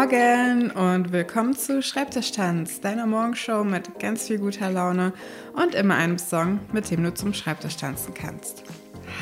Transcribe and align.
Morgen 0.00 0.70
und 0.70 1.12
willkommen 1.12 1.54
zu 1.54 1.82
Schreibtischtanz, 1.82 2.80
deiner 2.80 3.04
Morgenshow 3.04 3.64
mit 3.64 4.00
ganz 4.00 4.28
viel 4.28 4.38
guter 4.38 4.70
Laune 4.70 5.12
und 5.52 5.74
immer 5.74 5.96
einem 5.96 6.16
Song, 6.16 6.60
mit 6.72 6.90
dem 6.90 7.04
du 7.04 7.12
zum 7.12 7.34
Schreibtisch 7.34 7.76
tanzen 7.76 8.14
kannst. 8.14 8.64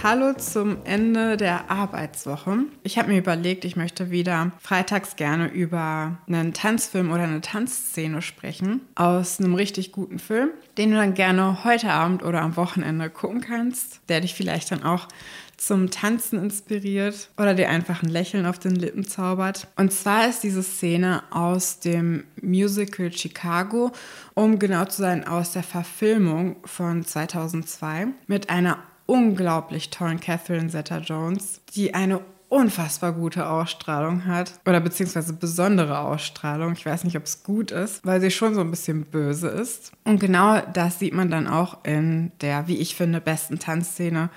Hallo 0.05 0.35
zum 0.35 0.77
Ende 0.85 1.37
der 1.37 1.69
Arbeitswoche. 1.69 2.59
Ich 2.85 2.97
habe 2.97 3.09
mir 3.09 3.19
überlegt, 3.19 3.65
ich 3.65 3.75
möchte 3.75 4.13
wieder 4.13 4.53
freitags 4.61 5.17
gerne 5.17 5.49
über 5.49 6.19
einen 6.29 6.55
Tanzfilm 6.55 7.11
oder 7.11 7.25
eine 7.25 7.41
Tanzszene 7.41 8.23
sprechen 8.23 8.83
aus 8.95 9.41
einem 9.41 9.57
richtig 9.57 9.91
guten 9.91 10.21
Film, 10.21 10.51
den 10.77 10.93
du 10.93 10.97
dann 10.97 11.15
gerne 11.15 11.65
heute 11.65 11.91
Abend 11.91 12.23
oder 12.23 12.41
am 12.41 12.55
Wochenende 12.55 13.11
gucken 13.11 13.41
kannst, 13.41 14.01
der 14.09 14.21
dich 14.21 14.35
vielleicht 14.35 14.71
dann 14.71 14.85
auch 14.85 15.09
zum 15.59 15.91
Tanzen 15.91 16.43
inspiriert 16.43 17.29
oder 17.37 17.53
dir 17.53 17.69
einfach 17.69 18.03
ein 18.03 18.09
Lächeln 18.09 18.47
auf 18.47 18.59
den 18.59 18.77
Lippen 18.77 19.05
zaubert. 19.05 19.67
Und 19.77 19.93
zwar 19.93 20.29
ist 20.29 20.43
diese 20.43 20.63
Szene 20.63 21.23
aus 21.31 21.81
dem 21.81 22.25
Musical 22.41 23.13
Chicago, 23.13 23.93
um 24.35 24.59
genau 24.59 24.87
zu 24.87 25.03
sein, 25.03 25.27
aus 25.27 25.53
der 25.53 25.65
Verfilmung 25.65 26.57
von 26.65 27.05
2002 27.05 28.07
mit 28.27 28.49
einer 28.49 28.79
unglaublich 29.07 29.91
tollen 29.91 30.21
Catherine 30.21 30.69
Zeta-Jones, 30.69 31.61
die 31.75 31.93
eine 31.93 32.21
unfassbar 32.49 33.13
gute 33.13 33.49
Ausstrahlung 33.49 34.25
hat 34.27 34.53
oder 34.65 34.81
beziehungsweise 34.81 35.35
besondere 35.35 35.99
Ausstrahlung. 35.99 36.73
Ich 36.73 36.87
weiß 36.87 37.05
nicht, 37.05 37.17
ob 37.17 37.25
es 37.25 37.43
gut 37.43 37.73
ist, 37.73 38.05
weil 38.07 38.21
sie 38.21 38.31
schon 38.31 38.55
so 38.55 38.61
ein 38.61 38.71
bisschen 38.71 39.05
böse 39.05 39.49
ist. 39.49 39.93
Und 40.05 40.21
genau 40.21 40.61
das 40.73 40.99
sieht 40.99 41.15
man 41.15 41.31
dann 41.31 41.47
auch 41.47 41.85
in 41.85 42.33
der, 42.41 42.69
wie 42.69 42.79
ich 42.79 42.95
finde, 42.95 43.21
besten 43.21 43.59
Tanzszene 43.59 44.31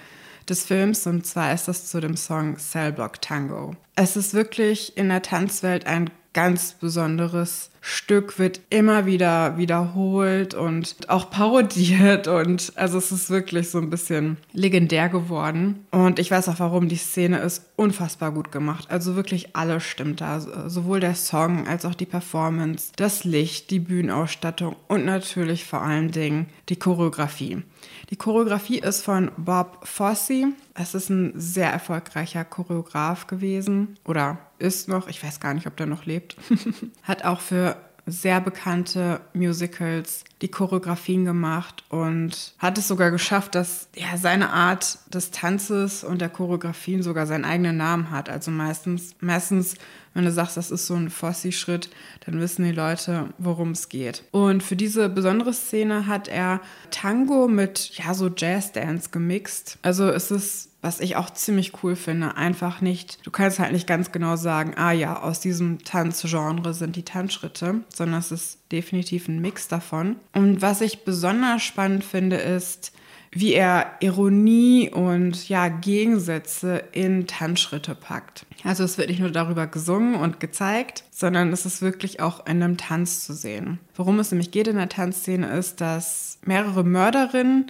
des 0.51 0.65
Films 0.65 1.07
und 1.07 1.25
zwar 1.25 1.53
ist 1.53 1.67
das 1.67 1.87
zu 1.87 1.99
dem 1.99 2.15
Song 2.15 2.57
Cellblock 2.57 3.21
Tango. 3.21 3.75
Es 3.95 4.15
ist 4.15 4.33
wirklich 4.33 4.97
in 4.97 5.09
der 5.09 5.21
Tanzwelt 5.21 5.87
ein 5.87 6.11
ganz 6.33 6.73
besonderes 6.73 7.70
Stück 7.83 8.37
wird 8.37 8.61
immer 8.69 9.07
wieder 9.07 9.57
wiederholt 9.57 10.53
und 10.53 10.95
auch 11.09 11.31
parodiert 11.31 12.27
und 12.27 12.73
also 12.75 12.99
es 12.99 13.11
ist 13.11 13.31
wirklich 13.31 13.71
so 13.71 13.79
ein 13.79 13.89
bisschen 13.89 14.37
legendär 14.53 15.09
geworden 15.09 15.85
und 15.89 16.19
ich 16.19 16.29
weiß 16.29 16.47
auch 16.49 16.59
warum 16.59 16.89
die 16.89 16.95
Szene 16.95 17.39
ist 17.39 17.65
unfassbar 17.77 18.31
gut 18.31 18.51
gemacht. 18.51 18.91
Also 18.91 19.15
wirklich 19.15 19.55
alles 19.55 19.83
stimmt 19.83 20.21
da, 20.21 20.39
sowohl 20.69 20.99
der 20.99 21.15
Song 21.15 21.67
als 21.67 21.83
auch 21.83 21.95
die 21.95 22.05
Performance, 22.05 22.91
das 22.95 23.23
Licht, 23.23 23.71
die 23.71 23.79
Bühnenausstattung 23.79 24.75
und 24.87 25.03
natürlich 25.03 25.65
vor 25.65 25.81
allen 25.81 26.11
Dingen 26.11 26.45
die 26.69 26.75
Choreografie. 26.75 27.63
Die 28.11 28.15
Choreografie 28.15 28.79
ist 28.79 29.03
von 29.03 29.31
Bob 29.37 29.79
Fosse. 29.87 30.49
Es 30.75 30.93
ist 30.93 31.09
ein 31.09 31.33
sehr 31.35 31.71
erfolgreicher 31.71 32.45
Choreograf 32.45 33.25
gewesen 33.25 33.97
oder 34.05 34.37
ist 34.59 34.87
noch, 34.87 35.07
ich 35.07 35.21
weiß 35.23 35.39
gar 35.39 35.53
nicht, 35.53 35.65
ob 35.67 35.75
der 35.77 35.87
noch 35.87 36.05
lebt. 36.05 36.35
Hat 37.03 37.25
auch 37.25 37.41
für 37.41 37.70
sehr 38.11 38.41
bekannte 38.41 39.21
Musicals 39.33 40.23
die 40.41 40.49
Choreografien 40.49 41.25
gemacht 41.25 41.83
und 41.89 42.53
hat 42.59 42.77
es 42.77 42.87
sogar 42.87 43.11
geschafft, 43.11 43.55
dass 43.55 43.87
ja, 43.95 44.17
seine 44.17 44.51
Art 44.51 44.99
des 45.13 45.31
Tanzes 45.31 46.03
und 46.03 46.19
der 46.19 46.29
Choreografien 46.29 47.03
sogar 47.03 47.25
seinen 47.25 47.45
eigenen 47.45 47.77
Namen 47.77 48.11
hat. 48.11 48.29
Also 48.29 48.51
meistens, 48.51 49.15
meistens 49.19 49.75
wenn 50.13 50.25
du 50.25 50.31
sagst, 50.31 50.57
das 50.57 50.71
ist 50.71 50.87
so 50.87 50.95
ein 50.95 51.09
Fossi-Schritt, 51.09 51.89
dann 52.25 52.39
wissen 52.39 52.63
die 52.63 52.71
Leute, 52.71 53.29
worum 53.37 53.71
es 53.71 53.89
geht. 53.89 54.23
Und 54.31 54.63
für 54.63 54.75
diese 54.75 55.09
besondere 55.09 55.53
Szene 55.53 56.07
hat 56.07 56.27
er 56.27 56.61
Tango 56.89 57.47
mit 57.47 57.91
ja 57.97 58.13
so 58.13 58.29
Jazz-Dance 58.35 59.09
gemixt. 59.11 59.77
Also 59.81 60.09
es 60.09 60.31
ist 60.31 60.71
was 60.81 60.99
ich 60.99 61.15
auch 61.15 61.29
ziemlich 61.29 61.83
cool 61.83 61.95
finde, 61.95 62.37
einfach 62.37 62.81
nicht, 62.81 63.19
du 63.23 63.31
kannst 63.31 63.59
halt 63.59 63.71
nicht 63.71 63.85
ganz 63.85 64.11
genau 64.11 64.35
sagen, 64.35 64.73
ah 64.77 64.91
ja, 64.91 65.21
aus 65.21 65.39
diesem 65.39 65.83
Tanzgenre 65.83 66.73
sind 66.73 66.95
die 66.95 67.05
Tanzschritte, 67.05 67.81
sondern 67.93 68.19
es 68.19 68.31
ist 68.31 68.59
definitiv 68.71 69.27
ein 69.27 69.41
Mix 69.41 69.67
davon. 69.67 70.15
Und 70.33 70.61
was 70.61 70.81
ich 70.81 71.03
besonders 71.03 71.61
spannend 71.61 72.03
finde, 72.03 72.37
ist, 72.37 72.93
wie 73.31 73.53
er 73.53 73.93
Ironie 74.01 74.89
und 74.89 75.47
ja, 75.47 75.69
Gegensätze 75.69 76.83
in 76.91 77.27
Tanzschritte 77.27 77.95
packt. 77.95 78.45
Also 78.63 78.83
es 78.83 78.97
wird 78.97 79.09
nicht 79.09 79.21
nur 79.21 79.31
darüber 79.31 79.67
gesungen 79.67 80.15
und 80.15 80.41
gezeigt, 80.41 81.05
sondern 81.11 81.53
es 81.53 81.65
ist 81.65 81.81
wirklich 81.81 82.19
auch 82.19 82.45
in 82.45 82.61
einem 82.61 82.77
Tanz 82.77 83.25
zu 83.25 83.33
sehen. 83.33 83.79
Worum 83.95 84.19
es 84.19 84.31
nämlich 84.31 84.51
geht 84.51 84.67
in 84.67 84.75
der 84.75 84.89
Tanzszene 84.89 85.47
ist, 85.57 85.79
dass 85.79 86.39
mehrere 86.45 86.83
Mörderinnen 86.83 87.67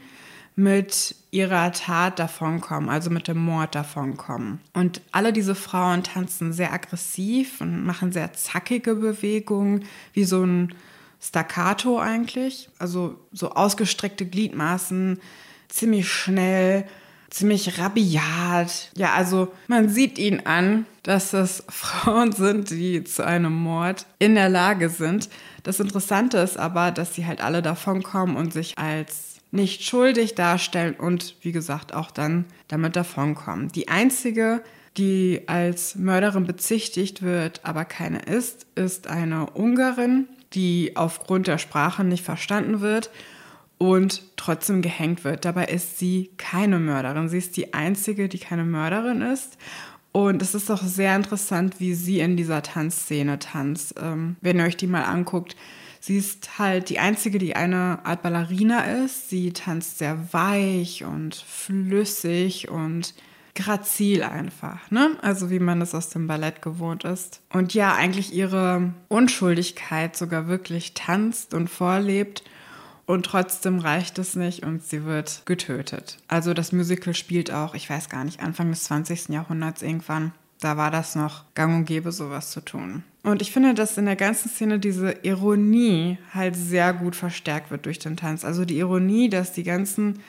mit 0.55 1.15
ihrer 1.29 1.71
Tat 1.71 2.19
davonkommen, 2.19 2.89
also 2.89 3.09
mit 3.09 3.27
dem 3.27 3.37
Mord 3.37 3.73
davonkommen. 3.75 4.59
Und 4.73 5.01
alle 5.11 5.31
diese 5.31 5.55
Frauen 5.55 6.03
tanzen 6.03 6.53
sehr 6.53 6.73
aggressiv 6.73 7.61
und 7.61 7.85
machen 7.85 8.11
sehr 8.11 8.33
zackige 8.33 8.95
Bewegungen, 8.95 9.85
wie 10.13 10.25
so 10.25 10.43
ein 10.43 10.73
Staccato 11.21 11.99
eigentlich, 11.99 12.69
also 12.79 13.19
so 13.31 13.51
ausgestreckte 13.51 14.25
Gliedmaßen, 14.25 15.19
ziemlich 15.71 16.11
schnell, 16.11 16.85
ziemlich 17.29 17.79
rabiat. 17.79 18.91
Ja, 18.95 19.13
also 19.13 19.51
man 19.67 19.89
sieht 19.89 20.19
ihnen 20.19 20.45
an, 20.45 20.85
dass 21.03 21.33
es 21.33 21.63
Frauen 21.69 22.31
sind, 22.31 22.69
die 22.69 23.03
zu 23.03 23.25
einem 23.25 23.53
Mord 23.53 24.05
in 24.19 24.35
der 24.35 24.49
Lage 24.49 24.89
sind. 24.89 25.29
Das 25.63 25.79
Interessante 25.79 26.37
ist 26.37 26.57
aber, 26.57 26.91
dass 26.91 27.15
sie 27.15 27.25
halt 27.25 27.41
alle 27.41 27.61
davonkommen 27.61 28.35
und 28.35 28.53
sich 28.53 28.77
als 28.77 29.31
nicht 29.51 29.83
schuldig 29.83 30.35
darstellen 30.35 30.93
und 30.93 31.35
wie 31.41 31.51
gesagt 31.51 31.93
auch 31.93 32.11
dann 32.11 32.45
damit 32.67 32.95
davonkommen. 32.95 33.69
Die 33.69 33.89
einzige, 33.89 34.63
die 34.97 35.41
als 35.47 35.95
Mörderin 35.95 36.45
bezichtigt 36.45 37.21
wird, 37.21 37.61
aber 37.63 37.85
keine 37.85 38.19
ist, 38.19 38.65
ist 38.75 39.07
eine 39.07 39.49
Ungarin, 39.51 40.27
die 40.53 40.93
aufgrund 40.95 41.47
der 41.47 41.57
Sprache 41.57 42.03
nicht 42.03 42.23
verstanden 42.23 42.81
wird 42.81 43.09
und 43.81 44.21
trotzdem 44.35 44.83
gehängt 44.83 45.23
wird. 45.23 45.43
Dabei 45.43 45.65
ist 45.65 45.97
sie 45.97 46.29
keine 46.37 46.77
Mörderin. 46.77 47.29
Sie 47.29 47.39
ist 47.39 47.57
die 47.57 47.73
einzige, 47.73 48.29
die 48.29 48.37
keine 48.37 48.63
Mörderin 48.63 49.23
ist. 49.23 49.57
Und 50.11 50.43
es 50.43 50.53
ist 50.53 50.69
auch 50.69 50.83
sehr 50.83 51.15
interessant, 51.15 51.79
wie 51.79 51.95
sie 51.95 52.19
in 52.19 52.37
dieser 52.37 52.61
Tanzszene 52.61 53.39
tanzt. 53.39 53.95
Ähm, 53.99 54.35
wenn 54.41 54.59
ihr 54.59 54.65
euch 54.65 54.77
die 54.77 54.85
mal 54.85 55.05
anguckt, 55.05 55.55
sie 55.99 56.17
ist 56.17 56.59
halt 56.59 56.89
die 56.89 56.99
einzige, 56.99 57.39
die 57.39 57.55
eine 57.55 58.05
Art 58.05 58.21
Ballerina 58.21 58.83
ist. 59.03 59.31
Sie 59.31 59.51
tanzt 59.51 59.97
sehr 59.97 60.31
weich 60.31 61.03
und 61.03 61.33
flüssig 61.33 62.69
und 62.69 63.15
grazil 63.55 64.21
einfach, 64.21 64.91
ne? 64.91 65.17
Also 65.23 65.49
wie 65.49 65.59
man 65.59 65.79
das 65.79 65.95
aus 65.95 66.09
dem 66.09 66.27
Ballett 66.27 66.61
gewohnt 66.61 67.03
ist. 67.03 67.41
Und 67.51 67.73
ja, 67.73 67.95
eigentlich 67.95 68.31
ihre 68.31 68.93
Unschuldigkeit 69.07 70.15
sogar 70.15 70.47
wirklich 70.47 70.93
tanzt 70.93 71.55
und 71.55 71.67
vorlebt 71.67 72.43
und 73.05 73.25
trotzdem 73.25 73.79
reicht 73.79 74.19
es 74.19 74.35
nicht 74.35 74.63
und 74.63 74.83
sie 74.83 75.05
wird 75.05 75.43
getötet. 75.45 76.17
Also 76.27 76.53
das 76.53 76.71
Musical 76.71 77.13
spielt 77.13 77.51
auch, 77.51 77.73
ich 77.73 77.89
weiß 77.89 78.09
gar 78.09 78.23
nicht, 78.23 78.41
Anfang 78.41 78.69
des 78.69 78.83
20. 78.85 79.29
Jahrhunderts 79.29 79.81
irgendwann. 79.81 80.31
Da 80.59 80.77
war 80.77 80.91
das 80.91 81.15
noch 81.15 81.43
gang 81.55 81.75
und 81.75 81.85
gäbe, 81.85 82.11
sowas 82.11 82.51
zu 82.51 82.61
tun. 82.61 83.03
Und 83.23 83.41
ich 83.41 83.51
finde, 83.51 83.73
dass 83.73 83.97
in 83.97 84.05
der 84.05 84.15
ganzen 84.15 84.49
Szene 84.49 84.79
diese 84.79 85.11
Ironie 85.23 86.19
halt 86.33 86.55
sehr 86.55 86.93
gut 86.93 87.15
verstärkt 87.15 87.71
wird 87.71 87.85
durch 87.85 87.99
den 87.99 88.15
Tanz. 88.15 88.45
Also 88.45 88.65
die 88.65 88.77
Ironie, 88.77 89.29
dass 89.29 89.53
die 89.53 89.63
ganzen 89.63 90.19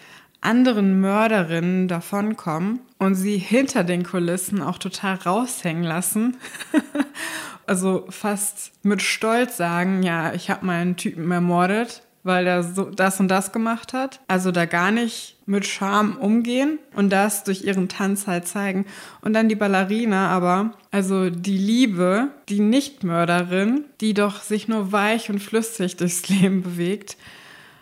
anderen 0.40 1.00
Mörderinnen 1.00 1.86
davonkommen 1.86 2.80
und 2.98 3.14
sie 3.14 3.38
hinter 3.38 3.84
den 3.84 4.04
Kulissen 4.04 4.60
auch 4.60 4.78
total 4.78 5.16
raushängen 5.16 5.84
lassen. 5.84 6.36
also 7.66 8.06
fast 8.10 8.72
mit 8.82 9.02
Stolz 9.02 9.56
sagen, 9.56 10.02
ja, 10.02 10.32
ich 10.32 10.50
habe 10.50 10.66
meinen 10.66 10.96
Typen 10.96 11.30
ermordet 11.30 12.02
weil 12.24 12.46
er 12.46 12.62
so 12.62 12.84
das 12.84 13.20
und 13.20 13.28
das 13.28 13.52
gemacht 13.52 13.92
hat. 13.92 14.20
Also 14.28 14.52
da 14.52 14.64
gar 14.64 14.90
nicht 14.90 15.36
mit 15.46 15.66
Scham 15.66 16.16
umgehen 16.16 16.78
und 16.94 17.10
das 17.10 17.44
durch 17.44 17.64
ihren 17.64 17.88
Tanz 17.88 18.26
halt 18.26 18.46
zeigen. 18.46 18.86
Und 19.20 19.32
dann 19.32 19.48
die 19.48 19.54
Ballerina 19.54 20.28
aber, 20.28 20.72
also 20.90 21.30
die 21.30 21.58
Liebe, 21.58 22.28
die 22.48 22.60
Nichtmörderin, 22.60 23.84
die 24.00 24.14
doch 24.14 24.40
sich 24.42 24.68
nur 24.68 24.92
weich 24.92 25.30
und 25.30 25.40
flüssig 25.40 25.96
durchs 25.96 26.28
Leben 26.28 26.62
bewegt, 26.62 27.16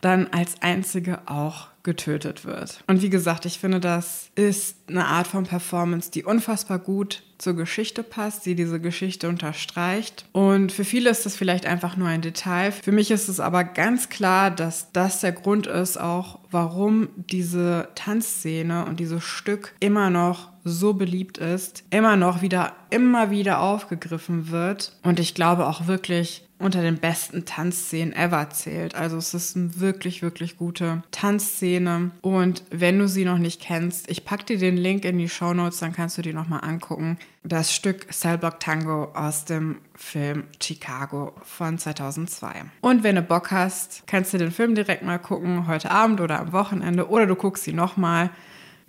dann 0.00 0.28
als 0.28 0.62
einzige 0.62 1.20
auch 1.26 1.69
getötet 1.90 2.44
wird. 2.44 2.84
Und 2.86 3.02
wie 3.02 3.10
gesagt, 3.10 3.46
ich 3.46 3.58
finde, 3.58 3.80
das 3.80 4.30
ist 4.36 4.76
eine 4.88 5.06
Art 5.06 5.26
von 5.26 5.42
Performance, 5.42 6.12
die 6.12 6.22
unfassbar 6.22 6.78
gut 6.78 7.24
zur 7.38 7.54
Geschichte 7.54 8.04
passt, 8.04 8.46
die 8.46 8.54
diese 8.54 8.78
Geschichte 8.78 9.28
unterstreicht. 9.28 10.24
Und 10.30 10.70
für 10.70 10.84
viele 10.84 11.10
ist 11.10 11.26
das 11.26 11.34
vielleicht 11.34 11.66
einfach 11.66 11.96
nur 11.96 12.06
ein 12.06 12.20
Detail. 12.20 12.70
Für 12.70 12.92
mich 12.92 13.10
ist 13.10 13.28
es 13.28 13.40
aber 13.40 13.64
ganz 13.64 14.08
klar, 14.08 14.52
dass 14.52 14.92
das 14.92 15.20
der 15.20 15.32
Grund 15.32 15.66
ist, 15.66 16.00
auch 16.00 16.38
warum 16.52 17.08
diese 17.16 17.88
Tanzszene 17.96 18.84
und 18.84 19.00
dieses 19.00 19.24
Stück 19.24 19.74
immer 19.80 20.10
noch 20.10 20.50
so 20.62 20.94
beliebt 20.94 21.38
ist, 21.38 21.82
immer 21.90 22.16
noch 22.16 22.40
wieder, 22.40 22.74
immer 22.90 23.32
wieder 23.32 23.60
aufgegriffen 23.60 24.52
wird. 24.52 24.92
Und 25.02 25.18
ich 25.18 25.34
glaube 25.34 25.66
auch 25.66 25.88
wirklich, 25.88 26.44
unter 26.60 26.82
den 26.82 26.98
besten 26.98 27.44
Tanzszenen 27.44 28.14
ever 28.14 28.50
zählt. 28.50 28.94
Also 28.94 29.16
es 29.16 29.34
ist 29.34 29.56
eine 29.56 29.80
wirklich, 29.80 30.22
wirklich 30.22 30.56
gute 30.56 31.02
Tanzszene. 31.10 32.10
Und 32.20 32.62
wenn 32.70 32.98
du 32.98 33.08
sie 33.08 33.24
noch 33.24 33.38
nicht 33.38 33.60
kennst, 33.60 34.10
ich 34.10 34.24
packe 34.24 34.44
dir 34.44 34.58
den 34.58 34.76
Link 34.76 35.04
in 35.04 35.18
die 35.18 35.28
Show 35.28 35.54
Notes, 35.54 35.78
dann 35.78 35.92
kannst 35.92 36.18
du 36.18 36.22
die 36.22 36.32
nochmal 36.32 36.62
angucken. 36.62 37.18
Das 37.42 37.74
Stück 37.74 38.12
Cellblock 38.12 38.60
Tango 38.60 39.04
aus 39.14 39.46
dem 39.46 39.78
Film 39.94 40.44
Chicago 40.62 41.32
von 41.42 41.78
2002. 41.78 42.64
Und 42.82 43.02
wenn 43.02 43.16
du 43.16 43.22
Bock 43.22 43.50
hast, 43.50 44.06
kannst 44.06 44.34
du 44.34 44.38
den 44.38 44.50
Film 44.50 44.74
direkt 44.74 45.02
mal 45.02 45.18
gucken, 45.18 45.66
heute 45.66 45.90
Abend 45.90 46.20
oder 46.20 46.40
am 46.40 46.52
Wochenende, 46.52 47.08
oder 47.08 47.26
du 47.26 47.34
guckst 47.34 47.64
sie 47.64 47.72
nochmal 47.72 48.30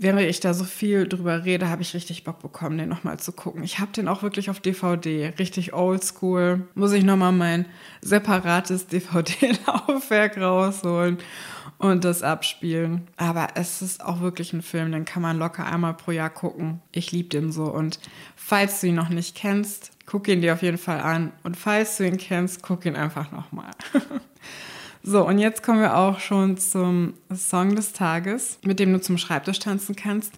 während 0.01 0.21
ich 0.21 0.39
da 0.39 0.53
so 0.53 0.63
viel 0.63 1.07
drüber 1.07 1.45
rede, 1.45 1.69
habe 1.69 1.83
ich 1.83 1.93
richtig 1.93 2.23
Bock 2.23 2.41
bekommen, 2.41 2.77
den 2.79 2.89
nochmal 2.89 3.19
zu 3.19 3.31
gucken. 3.31 3.63
Ich 3.63 3.79
habe 3.79 3.91
den 3.91 4.07
auch 4.07 4.23
wirklich 4.23 4.49
auf 4.49 4.59
DVD, 4.59 5.33
richtig 5.37 5.73
oldschool. 5.73 6.67
Muss 6.73 6.91
ich 6.91 7.03
nochmal 7.03 7.31
mein 7.31 7.67
separates 8.01 8.87
DVD-Laufwerk 8.87 10.37
rausholen 10.37 11.19
und 11.77 12.03
das 12.03 12.23
abspielen. 12.23 13.07
Aber 13.15 13.49
es 13.53 13.83
ist 13.83 14.03
auch 14.03 14.21
wirklich 14.21 14.53
ein 14.53 14.63
Film, 14.63 14.91
den 14.91 15.05
kann 15.05 15.21
man 15.21 15.37
locker 15.37 15.67
einmal 15.67 15.93
pro 15.93 16.11
Jahr 16.11 16.31
gucken. 16.31 16.81
Ich 16.91 17.11
liebe 17.11 17.29
den 17.29 17.51
so. 17.51 17.65
Und 17.65 17.99
falls 18.35 18.81
du 18.81 18.87
ihn 18.87 18.95
noch 18.95 19.09
nicht 19.09 19.35
kennst, 19.35 19.91
guck 20.07 20.27
ihn 20.27 20.41
dir 20.41 20.53
auf 20.53 20.63
jeden 20.63 20.79
Fall 20.79 20.99
an. 20.99 21.31
Und 21.43 21.57
falls 21.57 21.97
du 21.97 22.07
ihn 22.07 22.17
kennst, 22.17 22.63
guck 22.63 22.85
ihn 22.85 22.95
einfach 22.95 23.31
nochmal. 23.31 23.71
So, 25.03 25.27
und 25.27 25.39
jetzt 25.39 25.63
kommen 25.63 25.81
wir 25.81 25.97
auch 25.97 26.19
schon 26.19 26.57
zum 26.57 27.13
Song 27.33 27.75
des 27.75 27.93
Tages, 27.93 28.59
mit 28.63 28.79
dem 28.79 28.93
du 28.93 29.01
zum 29.01 29.17
Schreibtisch 29.17 29.59
tanzen 29.59 29.95
kannst. 29.95 30.33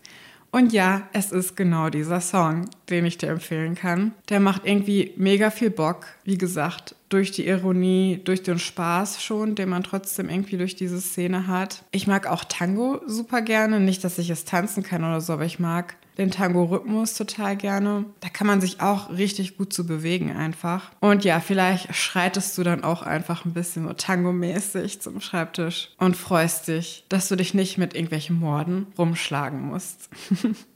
Und 0.51 0.71
ja, 0.71 1.01
es 1.13 1.31
ist 1.31 1.57
genau 1.57 1.89
dieser 1.89 2.21
Song, 2.21 2.69
den 2.89 3.05
ich 3.05 3.17
dir 3.17 3.29
empfehlen 3.29 3.73
kann. 3.73 4.13
Der 4.29 4.39
macht 4.39 4.65
irgendwie 4.65 5.13
mega 5.17 5.49
viel 5.49 5.71
Bock. 5.71 6.05
Wie 6.23 6.37
gesagt, 6.37 6.95
durch 7.09 7.31
die 7.31 7.47
Ironie, 7.47 8.21
durch 8.23 8.43
den 8.43 8.59
Spaß 8.59 9.21
schon, 9.21 9.55
den 9.55 9.69
man 9.69 9.83
trotzdem 9.83 10.29
irgendwie 10.29 10.57
durch 10.57 10.75
diese 10.75 11.01
Szene 11.01 11.47
hat. 11.47 11.83
Ich 11.91 12.07
mag 12.07 12.27
auch 12.27 12.43
Tango 12.45 13.01
super 13.05 13.41
gerne. 13.41 13.79
Nicht, 13.79 14.03
dass 14.03 14.17
ich 14.17 14.29
es 14.29 14.45
tanzen 14.45 14.83
kann 14.83 15.03
oder 15.03 15.21
so, 15.21 15.33
aber 15.33 15.45
ich 15.45 15.59
mag 15.59 15.95
den 16.17 16.31
Tango-Rhythmus 16.31 17.15
total 17.15 17.57
gerne. 17.57 18.05
Da 18.19 18.29
kann 18.29 18.47
man 18.47 18.61
sich 18.61 18.81
auch 18.81 19.09
richtig 19.09 19.57
gut 19.57 19.73
zu 19.73 19.85
bewegen 19.85 20.31
einfach. 20.31 20.91
Und 20.99 21.23
ja, 21.23 21.39
vielleicht 21.39 21.93
schreitest 21.95 22.57
du 22.57 22.63
dann 22.63 22.83
auch 22.83 23.01
einfach 23.01 23.45
ein 23.45 23.53
bisschen 23.53 23.87
so 23.87 23.93
Tango-mäßig 23.93 25.01
zum 25.01 25.21
Schreibtisch 25.21 25.89
und 25.97 26.15
freust 26.15 26.67
dich, 26.67 27.05
dass 27.09 27.29
du 27.29 27.35
dich 27.35 27.53
nicht 27.53 27.77
mit 27.77 27.95
irgendwelchen 27.95 28.39
Morden 28.39 28.87
rumschlagen 28.97 29.61
musst. 29.61 30.09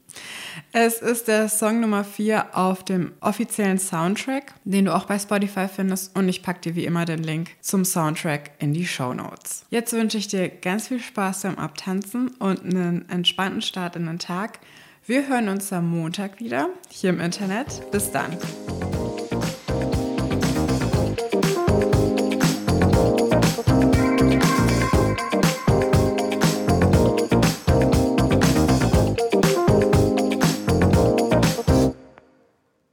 Es 0.72 1.00
ist 1.00 1.28
der 1.28 1.48
Song 1.48 1.80
Nummer 1.80 2.04
4 2.04 2.56
auf 2.56 2.84
dem 2.84 3.12
offiziellen 3.20 3.78
Soundtrack, 3.78 4.54
den 4.64 4.86
du 4.86 4.94
auch 4.94 5.06
bei 5.06 5.18
Spotify 5.18 5.66
findest. 5.68 6.16
Und 6.16 6.28
ich 6.28 6.42
packe 6.42 6.60
dir 6.60 6.74
wie 6.74 6.84
immer 6.84 7.04
den 7.04 7.22
Link 7.22 7.50
zum 7.60 7.84
Soundtrack 7.84 8.50
in 8.58 8.74
die 8.74 8.86
Show 8.86 9.14
Notes. 9.14 9.64
Jetzt 9.70 9.92
wünsche 9.92 10.18
ich 10.18 10.28
dir 10.28 10.48
ganz 10.48 10.88
viel 10.88 11.00
Spaß 11.00 11.42
beim 11.42 11.58
Abtanzen 11.58 12.28
und 12.38 12.64
einen 12.64 13.08
entspannten 13.08 13.62
Start 13.62 13.96
in 13.96 14.06
den 14.06 14.18
Tag. 14.18 14.58
Wir 15.06 15.26
hören 15.28 15.48
uns 15.48 15.72
am 15.72 15.88
Montag 15.88 16.38
wieder 16.38 16.68
hier 16.90 17.10
im 17.10 17.20
Internet. 17.20 17.90
Bis 17.90 18.10
dann. 18.10 18.36